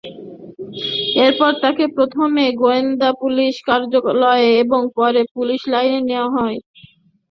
এরপর 1.21 1.51
তাঁকে 1.61 1.85
প্রথমে 1.97 2.43
গোয়েন্দা 2.61 3.09
পুলিশের 3.21 3.65
কার্যালয়ে 3.67 4.49
এবং 4.63 4.81
পরে 4.97 5.21
পুলিশ 5.35 5.61
লাইনে 5.73 5.99
নেওয়া 6.09 6.29
হয়। 6.37 6.57